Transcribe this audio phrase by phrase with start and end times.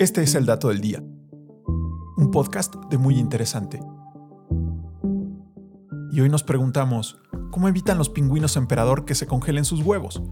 [0.00, 1.02] Este es el dato del día.
[2.16, 3.80] Un podcast de muy interesante.
[6.12, 7.18] Y hoy nos preguntamos,
[7.50, 10.22] ¿cómo evitan los pingüinos emperador que se congelen sus huevos?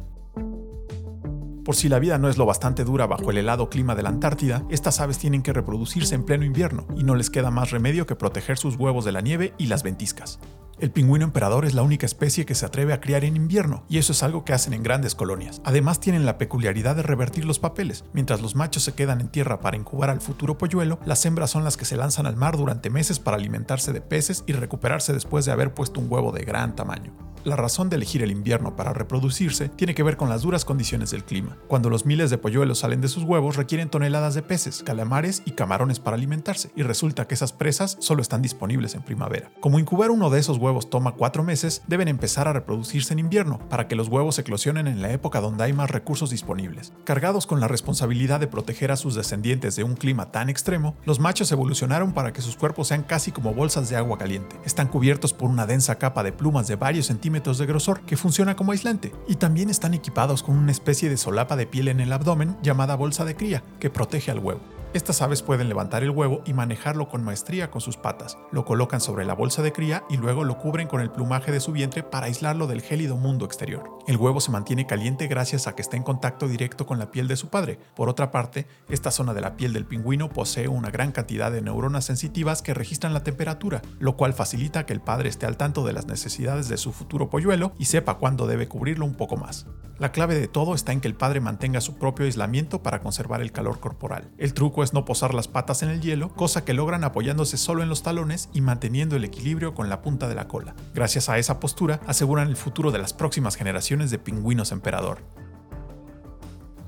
[1.65, 4.11] Por si la vida no es lo bastante dura bajo el helado clima de la
[4.11, 8.07] Antártida, estas aves tienen que reproducirse en pleno invierno y no les queda más remedio
[8.07, 10.39] que proteger sus huevos de la nieve y las ventiscas.
[10.79, 13.97] El pingüino emperador es la única especie que se atreve a criar en invierno, y
[13.97, 15.63] eso es algo que hacen en grandes colonias.
[15.65, 18.05] Además tienen la peculiaridad de revertir los papeles.
[18.13, 21.65] Mientras los machos se quedan en tierra para incubar al futuro polluelo, las hembras son
[21.65, 25.47] las que se lanzan al mar durante meses para alimentarse de peces y recuperarse después
[25.47, 27.26] de haber puesto un huevo de gran tamaño.
[27.47, 31.13] La razón de elegir el invierno para reproducirse tiene que ver con las duras condiciones
[31.13, 31.57] del clima.
[31.69, 35.53] Cuando los miles de polluelos salen de sus huevos requieren toneladas de peces, calamares y
[35.53, 39.53] camarones para alimentarse, y resulta que esas presas solo están disponibles en primavera.
[39.61, 43.61] Como incubar uno de esos huevos toma cuatro meses, deben empezar a reproducirse en invierno
[43.69, 46.93] para que los huevos eclosionen en la época donde hay más recursos disponibles.
[47.05, 51.21] Cargados con la responsabilidad de proteger a sus descendientes de un clima tan extremo, los
[51.21, 54.57] machos evolucionaron para que sus cuerpos sean casi como bolsas de agua caliente.
[54.65, 58.57] Están cubiertos por una densa capa de plumas de varios centímetros de grosor que funciona
[58.57, 62.13] como aislante, y también están equipados con una especie de solapa de piel en el
[62.13, 64.76] abdomen llamada bolsa de cría, que protege al huevo.
[64.97, 68.39] Estas aves pueden levantar el huevo y manejarlo con maestría con sus patas.
[68.51, 71.61] Lo colocan sobre la bolsa de cría y luego lo cubren con el plumaje de
[71.61, 73.99] su vientre para aislarlo del gélido mundo exterior.
[74.07, 77.29] El huevo se mantiene caliente gracias a que está en contacto directo con la piel
[77.29, 77.79] de su padre.
[77.95, 81.61] Por otra parte, esta zona de la piel del pingüino posee una gran cantidad de
[81.61, 85.85] neuronas sensitivas que registran la temperatura, lo cual facilita que el padre esté al tanto
[85.85, 89.67] de las necesidades de su futuro polluelo y sepa cuándo debe cubrirlo un poco más.
[89.99, 93.41] La clave de todo está en que el padre mantenga su propio aislamiento para conservar
[93.41, 94.31] el calor corporal.
[94.37, 97.89] El truco no posar las patas en el hielo, cosa que logran apoyándose solo en
[97.89, 100.75] los talones y manteniendo el equilibrio con la punta de la cola.
[100.95, 105.19] Gracias a esa postura aseguran el futuro de las próximas generaciones de pingüinos emperador.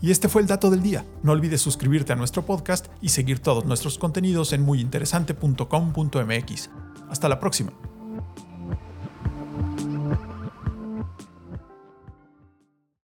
[0.01, 1.05] Y este fue el dato del día.
[1.23, 6.71] No olvides suscribirte a nuestro podcast y seguir todos nuestros contenidos en muyinteresante.com.mx.
[7.11, 7.73] Hasta la próxima.